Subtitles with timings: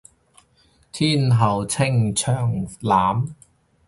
[0.03, 0.05] 天
[1.29, 3.35] 后清湯腩